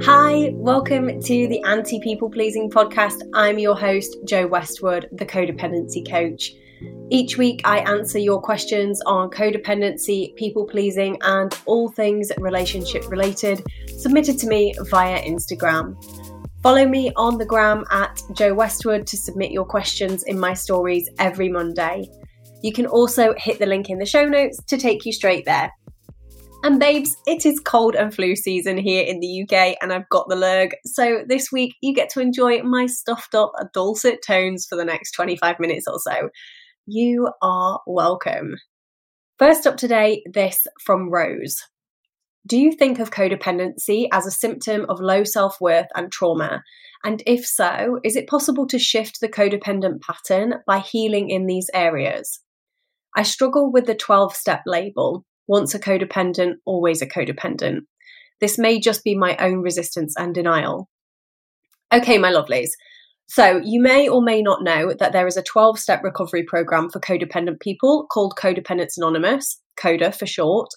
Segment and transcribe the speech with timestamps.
[0.00, 3.20] Hi, welcome to the Anti People Pleasing podcast.
[3.34, 6.54] I'm your host, Jo Westwood, the codependency coach.
[7.10, 13.62] Each week, I answer your questions on codependency, people pleasing, and all things relationship related
[13.98, 16.02] submitted to me via Instagram.
[16.62, 21.08] Follow me on the gram at Jo Westwood to submit your questions in my stories
[21.18, 22.08] every Monday.
[22.62, 25.70] You can also hit the link in the show notes to take you straight there.
[26.64, 30.28] And babes, it is cold and flu season here in the UK, and I've got
[30.28, 30.70] the lurg.
[30.86, 35.10] So this week, you get to enjoy my stuffed up dulcet tones for the next
[35.10, 36.28] 25 minutes or so.
[36.86, 38.54] You are welcome.
[39.40, 41.56] First up today, this from Rose.
[42.46, 46.62] Do you think of codependency as a symptom of low self worth and trauma?
[47.02, 51.70] And if so, is it possible to shift the codependent pattern by healing in these
[51.74, 52.38] areas?
[53.16, 57.80] I struggle with the 12 step label once a codependent, always a codependent.
[58.40, 60.88] This may just be my own resistance and denial.
[61.92, 62.70] Okay, my lovelies.
[63.28, 66.90] So, you may or may not know that there is a 12 step recovery program
[66.90, 70.68] for codependent people called Codependents Anonymous, CODA for short,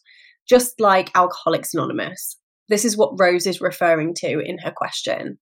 [0.48, 2.38] just like Alcoholics Anonymous.
[2.70, 5.38] This is what Rose is referring to in her question.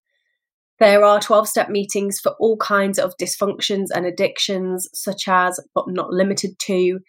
[0.80, 5.86] There are 12 step meetings for all kinds of dysfunctions and addictions, such as, but
[5.88, 7.00] not limited to,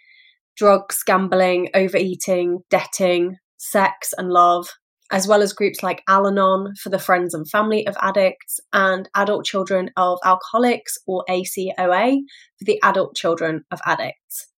[0.57, 4.69] drugs, gambling, overeating, debting, sex, and love,
[5.11, 9.09] as well as groups like Al Anon for the friends and family of addicts, and
[9.15, 12.19] adult children of alcoholics, or ACOA,
[12.59, 14.49] for the adult children of addicts.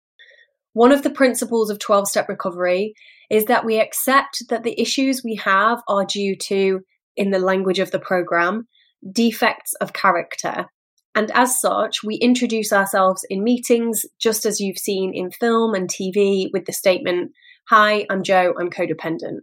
[0.73, 2.95] One of the principles of 12 step recovery
[3.31, 6.81] is that we accept that the issues we have are due to,
[7.17, 8.69] in the language of the program,
[9.13, 10.67] defects of character
[11.17, 15.89] and as such, we introduce ourselves in meetings, just as you've seen in film and
[15.89, 17.33] TV, with the statement,
[17.71, 19.39] Hi, I'm Jo, I'm codependent.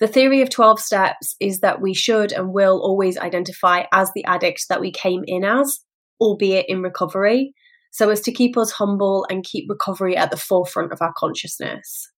[0.00, 4.24] The theory of 12 steps is that we should and will always identify as the
[4.24, 5.78] addict that we came in as,
[6.20, 7.54] albeit in recovery,
[7.92, 12.10] so as to keep us humble and keep recovery at the forefront of our consciousness.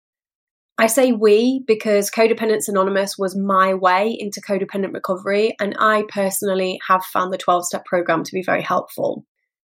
[0.78, 6.80] I say we because Codependents Anonymous was my way into codependent recovery, and I personally
[6.88, 9.24] have found the 12 step program to be very helpful.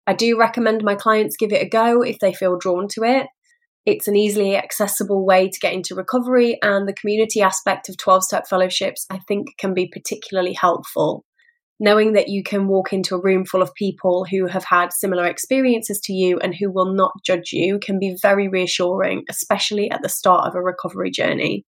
[0.08, 3.28] I do recommend my clients give it a go if they feel drawn to it.
[3.86, 8.24] It's an easily accessible way to get into recovery, and the community aspect of 12
[8.24, 11.25] step fellowships I think can be particularly helpful
[11.83, 15.25] knowing that you can walk into a room full of people who have had similar
[15.25, 20.01] experiences to you and who will not judge you can be very reassuring, especially at
[20.01, 21.66] the start of a recovery journey.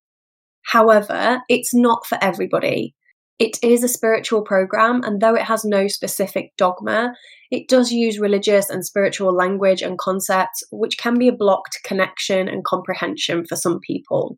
[0.63, 2.95] However, it's not for everybody.
[3.39, 7.13] It is a spiritual program, and though it has no specific dogma,
[7.51, 11.81] it does use religious and spiritual language and concepts, which can be a block to
[11.83, 14.37] connection and comprehension for some people.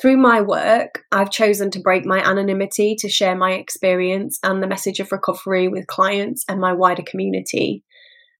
[0.00, 4.66] Through my work, I've chosen to break my anonymity to share my experience and the
[4.66, 7.82] message of recovery with clients and my wider community.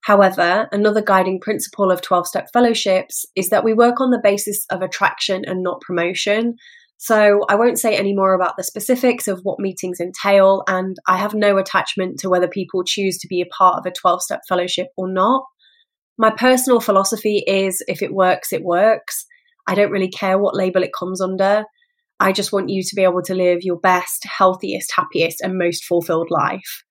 [0.02, 4.66] However, another guiding principle of 12 step fellowships is that we work on the basis
[4.70, 6.56] of attraction and not promotion.
[6.98, 11.16] So I won't say any more about the specifics of what meetings entail, and I
[11.16, 14.40] have no attachment to whether people choose to be a part of a 12 step
[14.46, 15.44] fellowship or not.
[16.18, 19.26] My personal philosophy is if it works, it works.
[19.66, 21.64] I don't really care what label it comes under.
[22.18, 25.84] I just want you to be able to live your best, healthiest, happiest, and most
[25.84, 26.82] fulfilled life.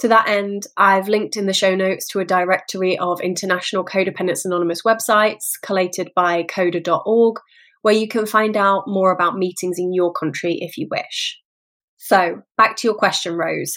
[0.00, 4.44] To that end, I've linked in the show notes to a directory of international Codependents
[4.44, 7.36] Anonymous websites collated by coda.org,
[7.82, 11.38] where you can find out more about meetings in your country if you wish.
[11.98, 13.74] So, back to your question, Rose.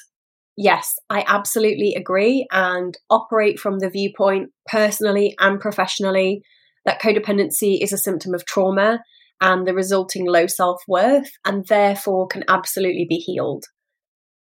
[0.58, 6.42] Yes, I absolutely agree and operate from the viewpoint personally and professionally
[6.86, 9.00] that codependency is a symptom of trauma
[9.42, 13.66] and the resulting low self worth, and therefore can absolutely be healed.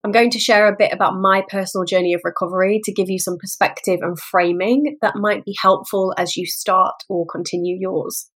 [0.03, 3.19] I'm going to share a bit about my personal journey of recovery to give you
[3.19, 8.31] some perspective and framing that might be helpful as you start or continue yours.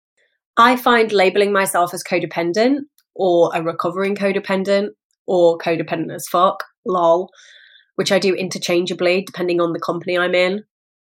[0.59, 2.81] I find labeling myself as codependent
[3.17, 4.89] or a recovering codependent
[5.27, 7.31] or codependent as fuck, lol,
[7.97, 10.65] which I do interchangeably depending on the company I'm in,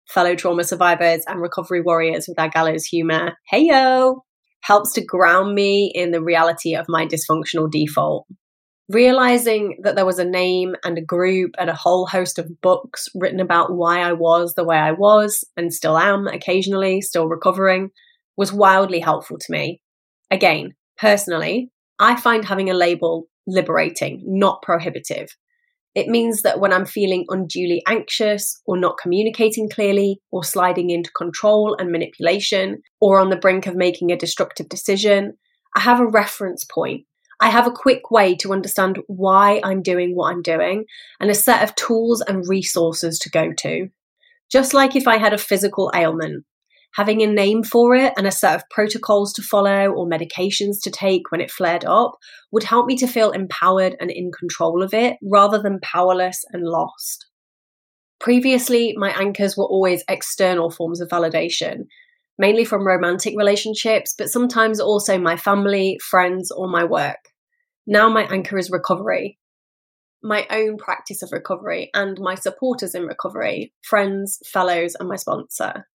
[0.09, 4.25] fellow trauma survivors and recovery warriors with our gallows humor, hey yo,
[4.63, 8.27] helps to ground me in the reality of my dysfunctional default.
[8.89, 13.09] Realizing that there was a name and a group and a whole host of books
[13.17, 17.91] written about why I was the way I was and still am occasionally, still recovering,
[18.37, 19.81] was wildly helpful to me.
[20.31, 25.29] Again, personally, I find having a label liberating, not prohibitive.
[25.97, 31.11] It means that when I'm feeling unduly anxious or not communicating clearly or sliding into
[31.13, 35.39] control and manipulation or on the brink of making a destructive decision,
[35.75, 37.07] I have a reference point.
[37.41, 40.85] I have a quick way to understand why I'm doing what I'm doing
[41.19, 43.89] and a set of tools and resources to go to.
[44.53, 46.45] Just like if I had a physical ailment,
[46.95, 50.91] having a name for it and a set of protocols to follow or medications to
[50.91, 52.13] take when it flared up
[52.51, 56.65] would help me to feel empowered and in control of it rather than powerless and
[56.65, 57.27] lost.
[58.19, 61.85] Previously, my anchors were always external forms of validation,
[62.39, 67.19] mainly from romantic relationships, but sometimes also my family, friends, or my work.
[67.87, 69.39] Now my anchor is recovery,
[70.23, 75.87] my own practice of recovery, and my supporters in recovery, friends, fellows, and my sponsor.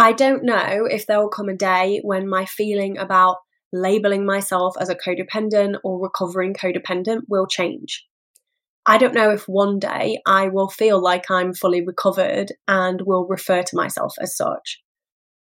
[0.00, 3.38] I don't know if there will come a day when my feeling about
[3.72, 8.06] labeling myself as a codependent or recovering codependent will change.
[8.86, 13.26] I don't know if one day I will feel like I'm fully recovered and will
[13.28, 14.80] refer to myself as such.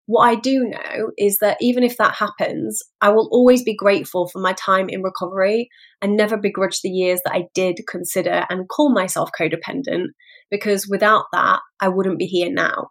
[0.06, 4.28] What I do know is that even if that happens, I will always be grateful
[4.28, 5.68] for my time in recovery
[6.00, 10.06] and never begrudge the years that I did consider and call myself codependent,
[10.50, 12.88] because without that, I wouldn't be here now.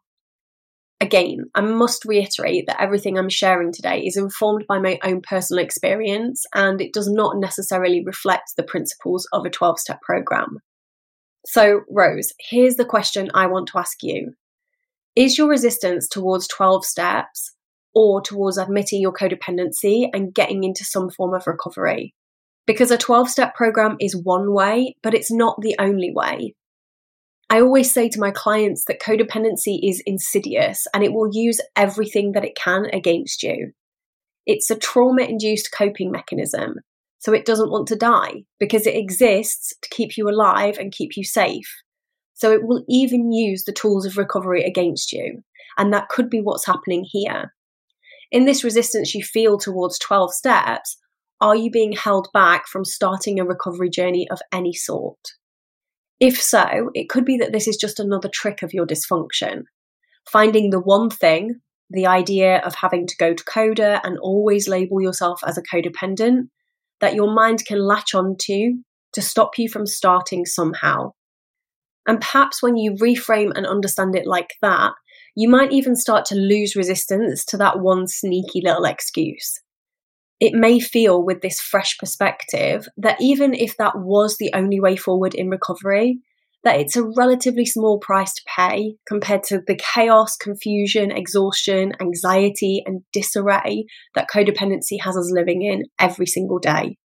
[1.00, 5.64] Again, I must reiterate that everything I'm sharing today is informed by my own personal
[5.64, 10.58] experience and it does not necessarily reflect the principles of a 12 step program.
[11.46, 14.34] So, Rose, here's the question I want to ask you
[15.16, 17.54] is your resistance towards 12 steps
[17.94, 22.16] or towards admitting your codependency and getting into some form of recovery?
[22.66, 26.54] Because a 12 step program is one way, but it's not the only way.
[27.50, 32.34] I always say to my clients that codependency is insidious and it will use everything
[32.34, 33.72] that it can against you.
[34.46, 36.76] It's a trauma induced coping mechanism.
[37.20, 41.16] So it doesn't want to die because it exists to keep you alive and keep
[41.16, 41.74] you safe.
[42.34, 45.42] So it will even use the tools of recovery against you.
[45.78, 47.54] And that could be what's happening here.
[48.32, 50.98] In this resistance you feel towards 12 steps,
[51.40, 55.18] are you being held back from starting a recovery journey of any sort?
[56.20, 59.64] If so, it could be that this is just another trick of your dysfunction.
[60.32, 65.02] Finding the one thing, the idea of having to go to coda and always label
[65.02, 66.50] yourself as a codependent,
[67.00, 68.74] that your mind can latch onto
[69.14, 71.12] to stop you from starting somehow.
[72.08, 74.94] And perhaps when you reframe and understand it like that,
[75.36, 79.62] you might even start to lose resistance to that one sneaky little excuse.
[80.40, 84.96] It may feel with this fresh perspective that even if that was the only way
[84.96, 86.20] forward in recovery,
[86.64, 92.84] that it's a relatively small price to pay compared to the chaos, confusion, exhaustion, anxiety,
[92.86, 93.86] and disarray
[94.16, 96.98] that codependency has us living in every single day.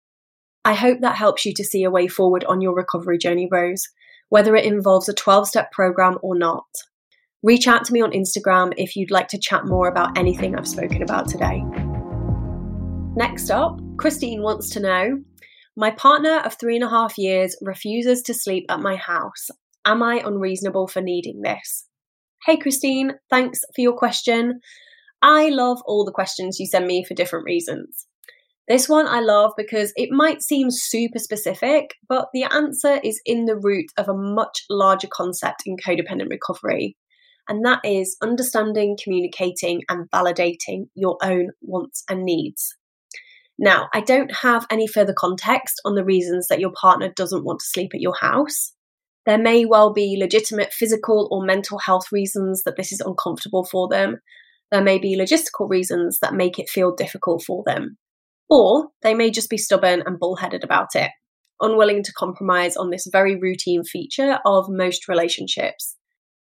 [0.64, 3.86] I hope that helps you to see a way forward on your recovery journey, Rose
[4.30, 6.64] whether it involves a 12 step program or not.
[7.42, 10.68] Reach out to me on Instagram if you'd like to chat more about anything I've
[10.68, 11.62] spoken about today.
[13.16, 15.22] Next up, Christine wants to know
[15.76, 19.50] My partner of three and a half years refuses to sleep at my house.
[19.84, 21.86] Am I unreasonable for needing this?
[22.46, 24.60] Hey, Christine, thanks for your question.
[25.22, 28.06] I love all the questions you send me for different reasons.
[28.68, 33.46] This one I love because it might seem super specific, but the answer is in
[33.46, 36.96] the root of a much larger concept in codependent recovery.
[37.48, 42.76] And that is understanding, communicating, and validating your own wants and needs.
[43.62, 47.60] Now, I don't have any further context on the reasons that your partner doesn't want
[47.60, 48.72] to sleep at your house.
[49.26, 53.86] There may well be legitimate physical or mental health reasons that this is uncomfortable for
[53.86, 54.20] them.
[54.72, 57.98] There may be logistical reasons that make it feel difficult for them.
[58.48, 61.10] Or they may just be stubborn and bullheaded about it,
[61.60, 65.96] unwilling to compromise on this very routine feature of most relationships.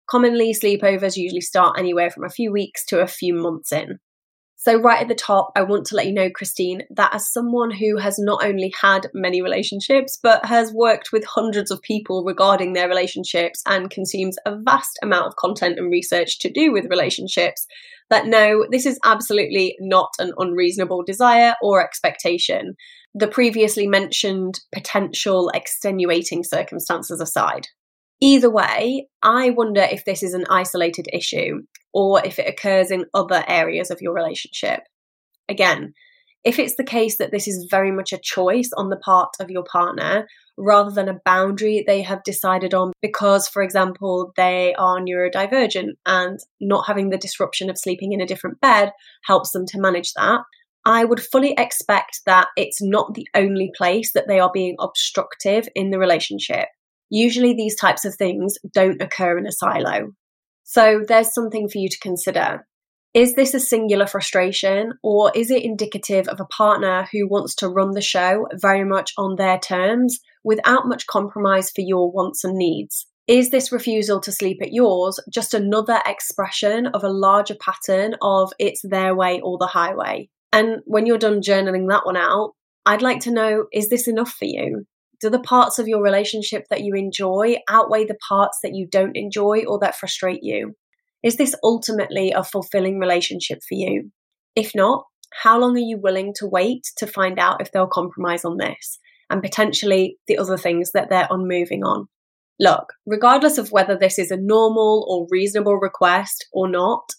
[0.10, 4.00] Commonly, sleepovers usually start anywhere from a few weeks to a few months in.
[4.66, 7.70] So, right at the top, I want to let you know, Christine, that as someone
[7.70, 12.74] who has not only had many relationships, but has worked with hundreds of people regarding
[12.74, 17.68] their relationships and consumes a vast amount of content and research to do with relationships,
[18.10, 22.74] that no, this is absolutely not an unreasonable desire or expectation,
[23.14, 27.68] the previously mentioned potential extenuating circumstances aside.
[28.22, 31.62] Either way, I wonder if this is an isolated issue
[31.94, 34.82] or if it occurs in other areas of your relationship.
[35.50, 35.94] Again,
[36.46, 39.50] if it's the case that this is very much a choice on the part of
[39.50, 45.00] your partner rather than a boundary they have decided on because, for example, they are
[45.00, 48.92] neurodivergent and not having the disruption of sleeping in a different bed
[49.26, 50.42] helps them to manage that.
[50.86, 55.68] I would fully expect that it's not the only place that they are being obstructive
[55.74, 56.68] in the relationship.
[57.10, 60.14] Usually, these types of things don't occur in a silo.
[60.64, 62.66] So, there's something for you to consider.
[63.14, 67.70] Is this a singular frustration, or is it indicative of a partner who wants to
[67.70, 72.58] run the show very much on their terms without much compromise for your wants and
[72.58, 73.08] needs?
[73.28, 78.52] Is this refusal to sleep at yours just another expression of a larger pattern of
[78.60, 80.30] it's their way or the highway?
[80.52, 82.52] And when you're done journaling that one out,
[82.86, 84.86] I'd like to know is this enough for you?
[85.22, 89.16] Do the parts of your relationship that you enjoy outweigh the parts that you don't
[89.16, 90.74] enjoy or that frustrate you?
[91.24, 94.12] Is this ultimately a fulfilling relationship for you?
[94.56, 95.06] If not,
[95.42, 99.00] how long are you willing to wait to find out if they'll compromise on this
[99.30, 102.08] and potentially the other things that they're unmoving on?
[102.60, 107.10] Look, regardless of whether this is a normal or reasonable request or not,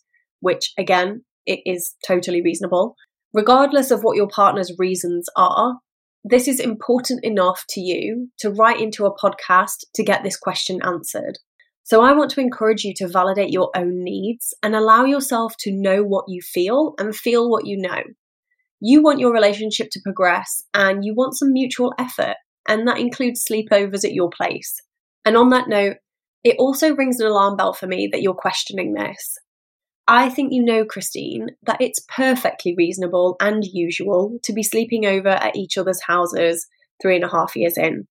[0.41, 2.97] which again, it is totally reasonable,
[3.35, 5.79] regardless of what your partner's reasons are,
[6.29, 10.81] this is important enough to you to write into a podcast to get this question
[10.83, 11.39] answered.
[11.85, 15.71] So I want to encourage you to validate your own needs and allow yourself to
[15.71, 18.03] know what you feel and feel what you know.
[18.81, 22.35] You want your relationship to progress and you want some mutual effort,
[22.69, 24.83] and that includes sleepovers at your place.
[25.25, 25.99] And on that note,
[26.43, 29.39] it also rings an alarm bell for me that you're questioning this.
[30.09, 35.29] I think you know, Christine, that it's perfectly reasonable and usual to be sleeping over
[35.29, 36.67] at each other's houses
[37.03, 38.07] three and a half years in.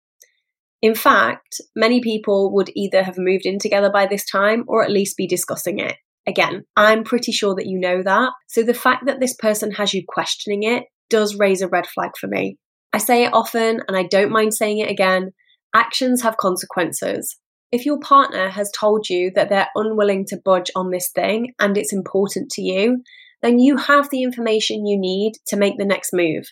[0.82, 4.92] In fact, many people would either have moved in together by this time or at
[4.92, 5.96] least be discussing it.
[6.28, 8.32] Again, I'm pretty sure that you know that.
[8.48, 12.12] So the fact that this person has you questioning it does raise a red flag
[12.20, 12.58] for me.
[12.92, 15.32] I say it often and I don't mind saying it again.
[15.74, 17.38] Actions have consequences.
[17.76, 21.78] If your partner has told you that they're unwilling to budge on this thing and
[21.78, 23.04] it's important to you,
[23.42, 26.46] then you have the information you need to make the next move.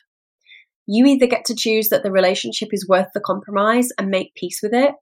[0.85, 4.59] You either get to choose that the relationship is worth the compromise and make peace
[4.61, 4.95] with it,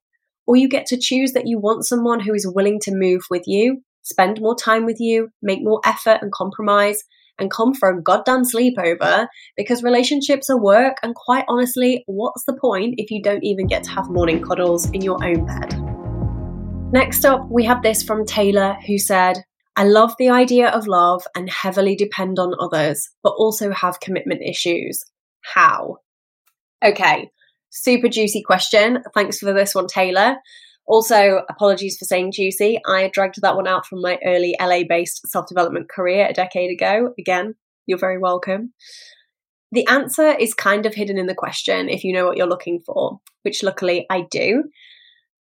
[0.46, 3.48] or you get to choose that you want someone who is willing to move with
[3.48, 7.04] you, spend more time with you, make more effort and compromise,
[7.40, 9.25] and come for a goddamn sleepover
[9.58, 10.98] because relationships are work.
[11.01, 14.88] And quite honestly, what's the point if you don't even get to have morning cuddles
[14.92, 15.90] in your own bed?
[16.93, 19.45] Next up, we have this from Taylor who said,
[19.77, 24.41] I love the idea of love and heavily depend on others, but also have commitment
[24.43, 25.01] issues.
[25.39, 26.00] How?
[26.83, 27.29] Okay,
[27.69, 29.01] super juicy question.
[29.13, 30.36] Thanks for this one, Taylor.
[30.86, 32.81] Also, apologies for saying juicy.
[32.86, 36.71] I dragged that one out from my early LA based self development career a decade
[36.71, 37.13] ago.
[37.17, 37.55] Again,
[37.86, 38.74] you're very welcome.
[39.71, 42.81] The answer is kind of hidden in the question if you know what you're looking
[42.86, 44.63] for, which luckily I do.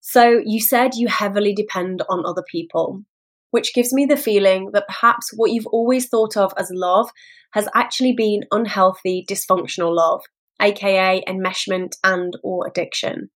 [0.00, 3.04] So, you said you heavily depend on other people
[3.50, 7.11] which gives me the feeling that perhaps what you've always thought of as love
[7.52, 10.23] has actually been unhealthy, dysfunctional love,
[10.61, 13.30] aka enmeshment and or addiction.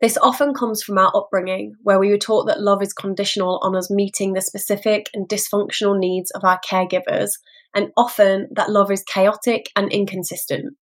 [0.00, 3.76] This often comes from our upbringing, where we were taught that love is conditional on
[3.76, 7.30] us meeting the specific and dysfunctional needs of our caregivers,
[7.74, 10.74] and often that love is chaotic and inconsistent.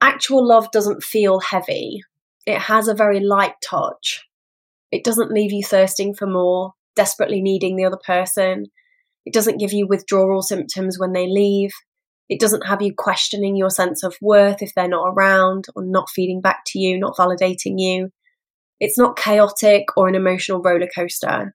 [0.00, 2.02] Actual love doesn't feel heavy,
[2.46, 4.24] it has a very light touch.
[4.92, 8.66] It doesn't leave you thirsting for more, desperately needing the other person.
[9.24, 11.70] It doesn't give you withdrawal symptoms when they leave.
[12.28, 16.08] It doesn't have you questioning your sense of worth if they're not around or not
[16.10, 18.10] feeding back to you, not validating you.
[18.78, 21.54] It's not chaotic or an emotional roller coaster.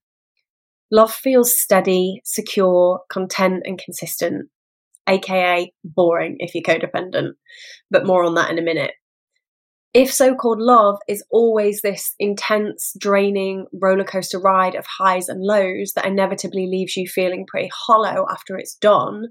[0.91, 4.49] Love feels steady, secure, content, and consistent,
[5.07, 7.31] aka boring if you're codependent.
[7.89, 8.91] But more on that in a minute
[9.95, 15.41] if so called love is always this intense, draining roller coaster ride of highs and
[15.41, 19.27] lows that inevitably leaves you feeling pretty hollow after it's done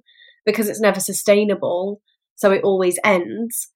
[0.46, 2.00] because it's never sustainable,
[2.36, 3.70] so it always ends,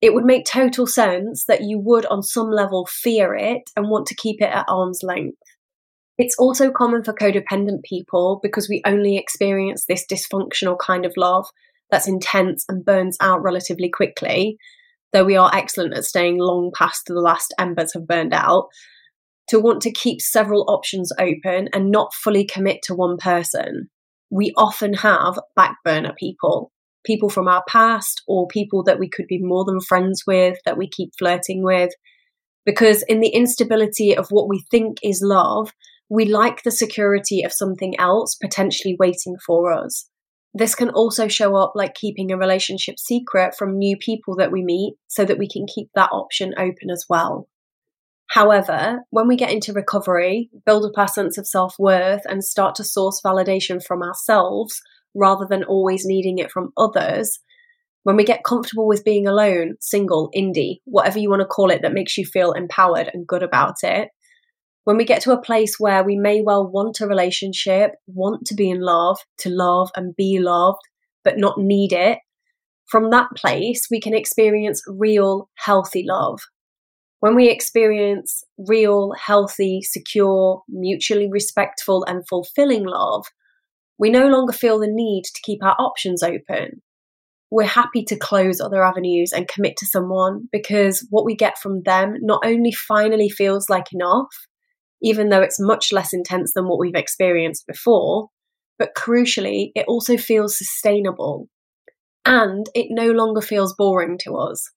[0.00, 4.06] it would make total sense that you would, on some level, fear it and want
[4.06, 5.36] to keep it at arm's length.
[6.16, 11.44] It's also common for codependent people because we only experience this dysfunctional kind of love
[11.90, 14.56] that's intense and burns out relatively quickly
[15.12, 18.68] though we are excellent at staying long past the last embers have burned out,
[19.48, 23.90] to want to keep several options open and not fully commit to one person.
[24.30, 26.70] We often have backburner people,
[27.04, 30.78] people from our past or people that we could be more than friends with, that
[30.78, 31.90] we keep flirting with.
[32.64, 35.72] Because in the instability of what we think is love,
[36.08, 40.09] we like the security of something else potentially waiting for us.
[40.52, 44.64] This can also show up like keeping a relationship secret from new people that we
[44.64, 47.48] meet so that we can keep that option open as well.
[48.30, 52.74] However, when we get into recovery, build up our sense of self worth, and start
[52.76, 54.80] to source validation from ourselves
[55.14, 57.40] rather than always needing it from others,
[58.04, 61.82] when we get comfortable with being alone, single, indie, whatever you want to call it
[61.82, 64.08] that makes you feel empowered and good about it,
[64.84, 68.54] When we get to a place where we may well want a relationship, want to
[68.54, 70.80] be in love, to love and be loved,
[71.22, 72.18] but not need it,
[72.90, 76.40] from that place, we can experience real, healthy love.
[77.20, 83.26] When we experience real, healthy, secure, mutually respectful, and fulfilling love,
[83.98, 86.82] we no longer feel the need to keep our options open.
[87.50, 91.82] We're happy to close other avenues and commit to someone because what we get from
[91.82, 94.28] them not only finally feels like enough,
[95.02, 98.28] even though it's much less intense than what we've experienced before,
[98.78, 101.48] but crucially, it also feels sustainable
[102.24, 104.70] and it no longer feels boring to us.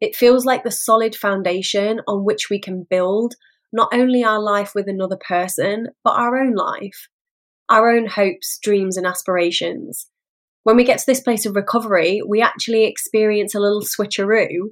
[0.00, 3.34] It feels like the solid foundation on which we can build
[3.72, 7.08] not only our life with another person, but our own life,
[7.68, 10.08] our own hopes, dreams, and aspirations.
[10.64, 14.70] When we get to this place of recovery, we actually experience a little switcheroo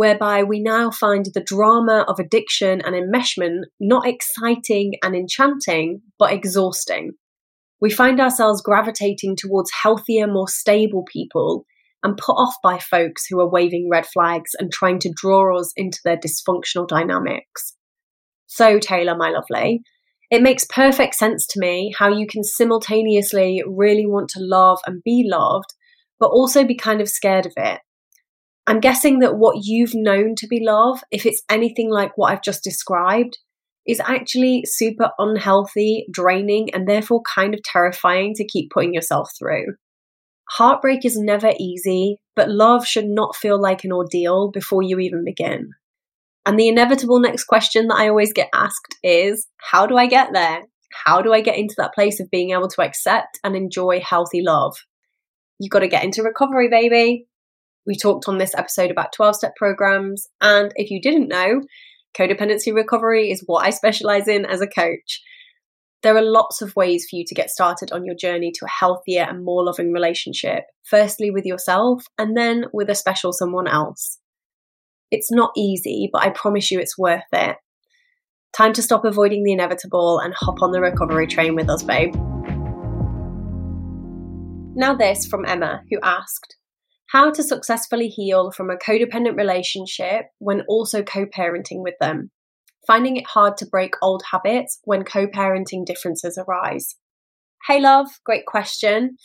[0.00, 6.32] whereby we now find the drama of addiction and enmeshment not exciting and enchanting, but
[6.32, 7.10] exhausting.
[7.82, 11.66] We find ourselves gravitating towards healthier, more stable people
[12.02, 15.70] and put off by folks who are waving red flags and trying to draw us
[15.76, 17.76] into their dysfunctional dynamics.
[18.46, 19.82] So, Taylor, my lovely,
[20.30, 25.02] it makes perfect sense to me how you can simultaneously really want to love and
[25.04, 25.74] be loved,
[26.18, 27.80] but also be kind of scared of it.
[28.70, 32.42] I'm guessing that what you've known to be love, if it's anything like what I've
[32.44, 33.36] just described,
[33.84, 39.74] is actually super unhealthy, draining, and therefore kind of terrifying to keep putting yourself through.
[40.50, 45.24] Heartbreak is never easy, but love should not feel like an ordeal before you even
[45.24, 45.70] begin.
[46.46, 50.32] And the inevitable next question that I always get asked is how do I get
[50.32, 50.60] there?
[51.06, 54.42] How do I get into that place of being able to accept and enjoy healthy
[54.44, 54.76] love?
[55.58, 57.26] You've got to get into recovery, baby.
[57.86, 60.26] We talked on this episode about 12 step programs.
[60.40, 61.62] And if you didn't know,
[62.18, 65.20] Codependency recovery is what I specialize in as a coach.
[66.02, 68.68] There are lots of ways for you to get started on your journey to a
[68.68, 74.18] healthier and more loving relationship, firstly with yourself and then with a special someone else.
[75.10, 77.56] It's not easy, but I promise you it's worth it.
[78.52, 82.14] Time to stop avoiding the inevitable and hop on the recovery train with us, babe.
[84.74, 86.56] Now, this from Emma, who asked
[87.10, 92.30] how to successfully heal from a codependent relationship when also co parenting with them,
[92.86, 96.96] finding it hard to break old habits when co parenting differences arise.
[97.66, 99.16] Hey, love, great question.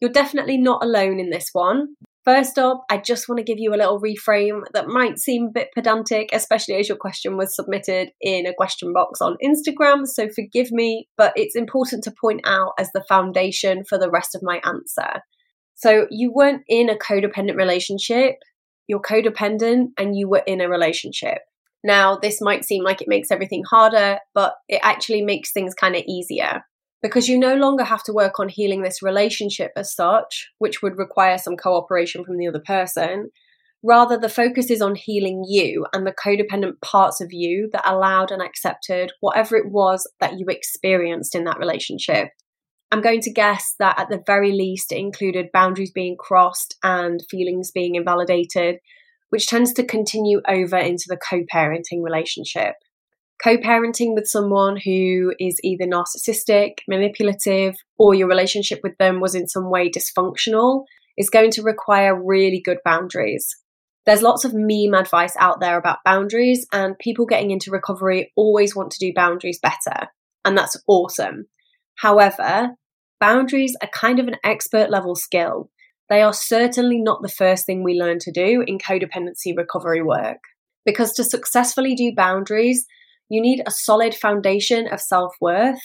[0.00, 1.88] You're definitely not alone in this one.
[2.24, 5.52] First up, I just want to give you a little reframe that might seem a
[5.52, 10.06] bit pedantic, especially as your question was submitted in a question box on Instagram.
[10.06, 14.34] So forgive me, but it's important to point out as the foundation for the rest
[14.34, 15.20] of my answer.
[15.74, 18.36] So you weren't in a codependent relationship,
[18.86, 21.38] you're codependent and you were in a relationship.
[21.82, 25.94] Now, this might seem like it makes everything harder, but it actually makes things kind
[25.94, 26.62] of easier
[27.02, 30.96] because you no longer have to work on healing this relationship as such, which would
[30.96, 33.30] require some cooperation from the other person.
[33.82, 38.30] Rather, the focus is on healing you and the codependent parts of you that allowed
[38.30, 42.30] and accepted whatever it was that you experienced in that relationship.
[42.90, 47.20] I'm going to guess that at the very least it included boundaries being crossed and
[47.30, 48.78] feelings being invalidated,
[49.30, 52.74] which tends to continue over into the co parenting relationship.
[53.42, 59.34] Co parenting with someone who is either narcissistic, manipulative, or your relationship with them was
[59.34, 60.84] in some way dysfunctional
[61.18, 63.56] is going to require really good boundaries.
[64.06, 68.76] There's lots of meme advice out there about boundaries, and people getting into recovery always
[68.76, 70.08] want to do boundaries better.
[70.44, 71.46] And that's awesome.
[71.96, 72.76] However,
[73.20, 75.70] boundaries are kind of an expert level skill.
[76.10, 80.38] They are certainly not the first thing we learn to do in codependency recovery work.
[80.84, 82.86] Because to successfully do boundaries,
[83.30, 85.80] you need a solid foundation of self worth,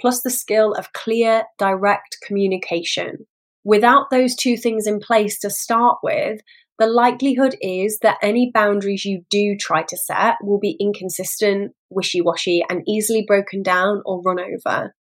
[0.00, 3.26] plus the skill of clear, direct communication.
[3.64, 6.40] Without those two things in place to start with,
[6.78, 12.20] the likelihood is that any boundaries you do try to set will be inconsistent, wishy
[12.20, 14.92] washy, and easily broken down or run over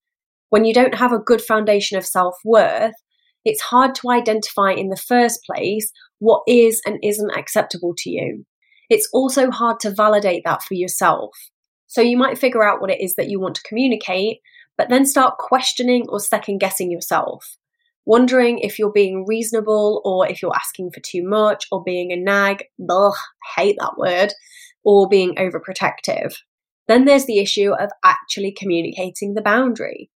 [0.51, 2.93] when you don't have a good foundation of self worth,
[3.45, 8.45] it's hard to identify in the first place what is and isn't acceptable to you.
[8.89, 11.31] It's also hard to validate that for yourself.
[11.87, 14.39] So you might figure out what it is that you want to communicate,
[14.77, 17.57] but then start questioning or second guessing yourself,
[18.05, 22.17] wondering if you're being reasonable or if you're asking for too much or being a
[22.17, 22.65] nag,
[23.55, 24.33] hate that word,
[24.83, 26.35] or being overprotective.
[26.89, 30.09] Then there's the issue of actually communicating the boundary.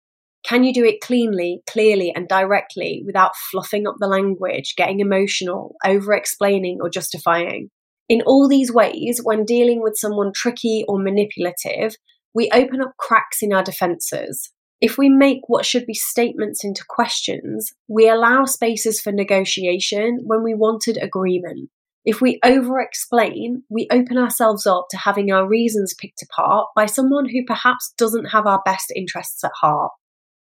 [0.47, 5.75] Can you do it cleanly, clearly, and directly without fluffing up the language, getting emotional,
[5.83, 7.71] over explaining, or justifying?
[8.07, 11.95] In all these ways, when dealing with someone tricky or manipulative,
[12.35, 14.51] we open up cracks in our defences.
[14.79, 20.43] If we make what should be statements into questions, we allow spaces for negotiation when
[20.43, 21.71] we wanted agreement.
[22.03, 26.85] If we over explain, we open ourselves up to having our reasons picked apart by
[26.85, 29.91] someone who perhaps doesn't have our best interests at heart.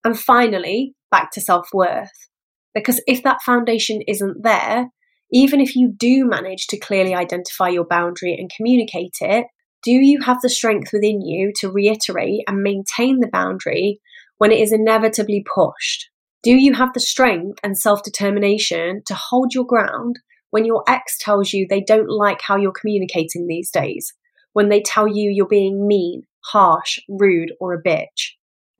[0.04, 2.28] And finally, back to self worth.
[2.74, 4.88] Because if that foundation isn't there,
[5.32, 9.46] even if you do manage to clearly identify your boundary and communicate it,
[9.82, 14.00] do you have the strength within you to reiterate and maintain the boundary
[14.38, 16.08] when it is inevitably pushed?
[16.42, 20.18] Do you have the strength and self determination to hold your ground
[20.50, 24.12] when your ex tells you they don't like how you're communicating these days,
[24.52, 28.32] when they tell you you're being mean, harsh, rude, or a bitch.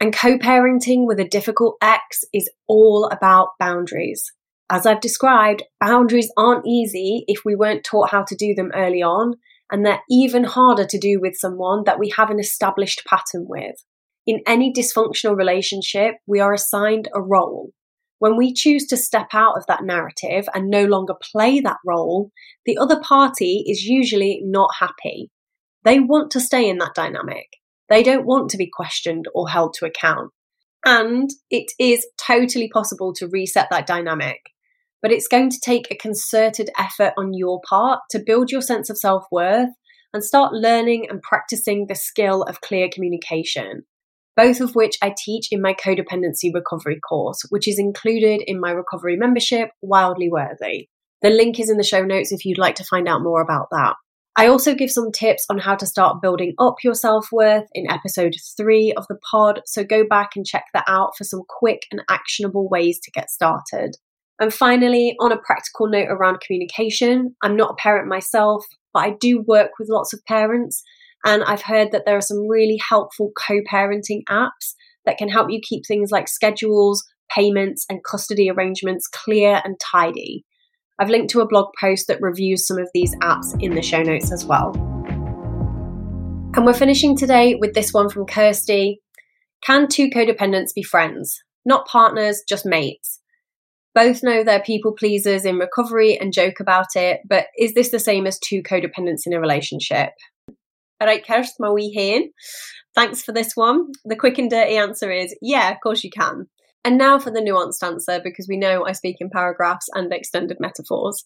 [0.03, 4.33] And co parenting with a difficult ex is all about boundaries.
[4.69, 9.01] As I've described, boundaries aren't easy if we weren't taught how to do them early
[9.01, 9.35] on,
[9.71, 13.77] and they're even harder to do with someone that we have an established pattern with.
[14.27, 17.71] In any dysfunctional relationship, we are assigned a role.
[18.19, 22.33] When we choose to step out of that narrative and no longer play that role,
[22.67, 25.31] the other party is usually not happy.
[25.85, 27.47] They want to stay in that dynamic.
[27.93, 30.31] They don't want to be questioned or held to account.
[30.87, 34.41] And it is totally possible to reset that dynamic.
[35.03, 38.89] But it's going to take a concerted effort on your part to build your sense
[38.89, 39.69] of self worth
[40.15, 43.83] and start learning and practicing the skill of clear communication
[44.35, 48.71] both of which I teach in my codependency recovery course, which is included in my
[48.71, 50.89] recovery membership, Wildly Worthy.
[51.21, 53.69] The link is in the show notes if you'd like to find out more about
[53.73, 53.97] that.
[54.35, 57.91] I also give some tips on how to start building up your self worth in
[57.91, 61.83] episode three of the pod, so go back and check that out for some quick
[61.91, 63.97] and actionable ways to get started.
[64.41, 68.65] And finally, on a practical note around communication, I'm not a parent myself,
[68.95, 70.83] but I do work with lots of parents
[71.25, 74.75] and I've heard that there are some really helpful co parenting apps
[75.07, 80.45] that can help you keep things like schedules, payments, and custody arrangements clear and tidy.
[80.99, 84.03] I've linked to a blog post that reviews some of these apps in the show
[84.03, 84.73] notes as well.
[86.55, 89.01] And we're finishing today with this one from Kirsty.
[89.65, 91.43] Can two codependents be friends?
[91.65, 93.21] Not partners, just mates.
[93.95, 97.99] Both know they're people pleasers in recovery and joke about it, but is this the
[97.99, 100.11] same as two codependents in a relationship?
[101.01, 102.31] All right, Kirst, my wee hen.
[102.95, 103.93] Thanks for this one.
[104.05, 106.47] The quick and dirty answer is yeah, of course you can.
[106.85, 110.59] And now for the nuanced answer, because we know I speak in paragraphs and extended
[110.59, 111.25] metaphors.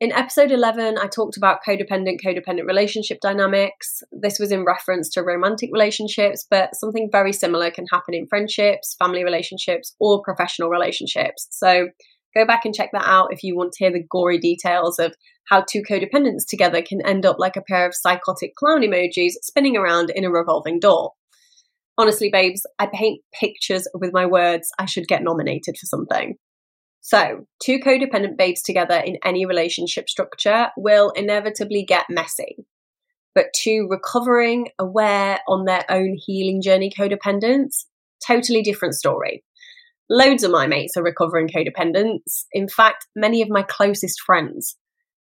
[0.00, 4.02] In episode 11, I talked about codependent codependent relationship dynamics.
[4.10, 8.96] This was in reference to romantic relationships, but something very similar can happen in friendships,
[8.98, 11.46] family relationships, or professional relationships.
[11.52, 11.90] So
[12.34, 15.14] Go back and check that out if you want to hear the gory details of
[15.48, 19.76] how two codependents together can end up like a pair of psychotic clown emojis spinning
[19.76, 21.12] around in a revolving door.
[21.98, 24.70] Honestly, babes, I paint pictures with my words.
[24.78, 26.36] I should get nominated for something.
[27.00, 32.56] So, two codependent babes together in any relationship structure will inevitably get messy.
[33.34, 37.84] But two recovering, aware, on their own healing journey codependents,
[38.26, 39.42] totally different story.
[40.08, 42.44] Loads of my mates are recovering codependents.
[42.52, 44.76] In fact, many of my closest friends,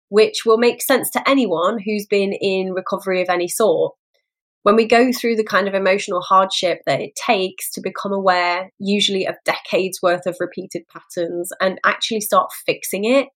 [0.10, 3.94] which will make sense to anyone who's been in recovery of any sort.
[4.64, 8.72] When we go through the kind of emotional hardship that it takes to become aware,
[8.78, 13.28] usually of decades worth of repeated patterns, and actually start fixing it,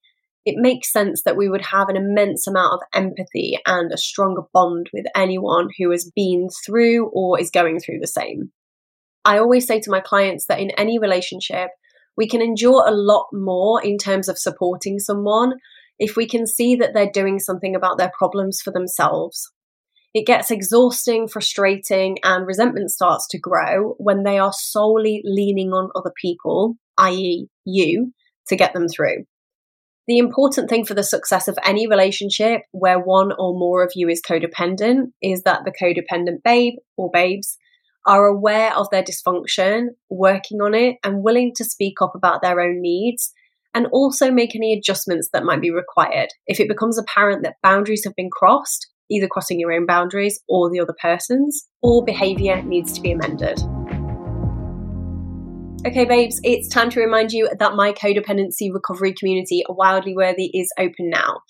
[0.45, 4.43] it makes sense that we would have an immense amount of empathy and a stronger
[4.53, 8.51] bond with anyone who has been through or is going through the same.
[9.25, 11.69] I always say to my clients that in any relationship,
[12.15, 15.53] we can endure a lot more in terms of supporting someone
[15.97, 19.51] if we can see that they're doing something about their problems for themselves.
[20.15, 25.91] It gets exhausting, frustrating, and resentment starts to grow when they are solely leaning on
[25.93, 28.13] other people, i.e., you,
[28.47, 29.25] to get them through.
[30.07, 34.07] The important thing for the success of any relationship where one or more of you
[34.07, 37.57] is codependent is that the codependent babe or babes
[38.07, 42.61] are aware of their dysfunction, working on it, and willing to speak up about their
[42.61, 43.33] own needs,
[43.73, 48.05] and also make any adjustments that might be required if it becomes apparent that boundaries
[48.05, 52.93] have been crossed, either crossing your own boundaries or the other person's, or behavior needs
[52.93, 53.59] to be amended.
[55.85, 60.73] Okay, babes, it's time to remind you that my codependency recovery community, Wildly Worthy, is
[60.79, 61.41] open now.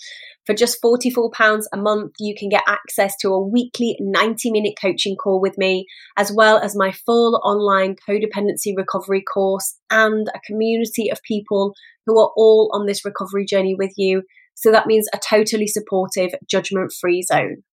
[0.46, 5.16] For just £44 a month, you can get access to a weekly 90 minute coaching
[5.16, 5.86] call with me,
[6.18, 11.74] as well as my full online codependency recovery course and a community of people
[12.06, 14.24] who are all on this recovery journey with you.
[14.56, 17.64] So that means a totally supportive, judgment free zone.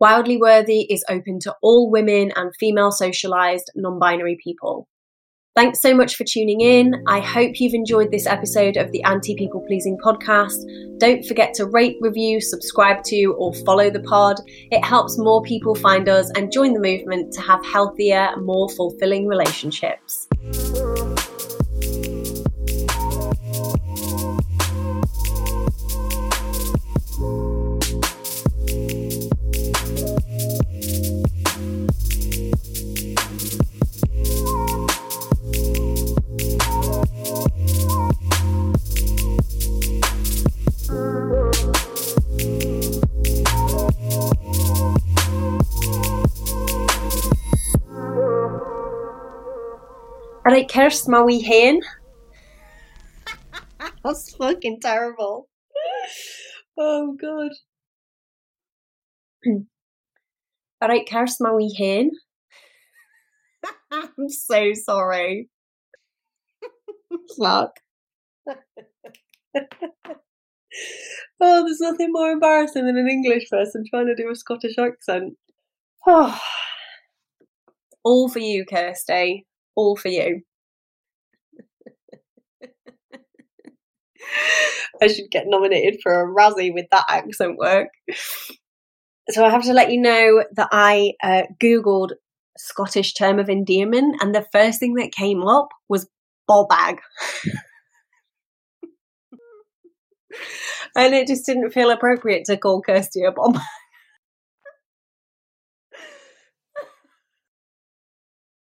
[0.00, 4.88] Wildly Worthy is open to all women and female socialized non binary people.
[5.56, 7.04] Thanks so much for tuning in.
[7.06, 10.64] I hope you've enjoyed this episode of the Anti People Pleasing podcast.
[10.98, 14.40] Don't forget to rate, review, subscribe to, or follow the pod.
[14.72, 19.28] It helps more people find us and join the movement to have healthier, more fulfilling
[19.28, 20.26] relationships.
[50.54, 51.80] Like Kirst my wee hen.
[54.04, 55.48] That's fucking terrible.
[56.78, 57.50] Oh god.
[60.80, 62.12] Alright, Kirst my wee hen.
[63.90, 65.48] I'm so sorry.
[67.36, 67.80] Fuck.
[68.46, 68.54] oh,
[71.40, 75.34] there's nothing more embarrassing than an English person trying to do a Scottish accent.
[76.06, 76.40] Oh.
[78.04, 80.42] All for you, Kirsty all for you.
[85.02, 87.88] I should get nominated for a Razzie with that accent work.
[89.30, 92.12] So I have to let you know that I uh, Googled
[92.58, 96.08] Scottish term of endearment, and the first thing that came up was
[96.46, 97.00] ball bag.
[100.96, 103.60] and it just didn't feel appropriate to call Kirsty a bag.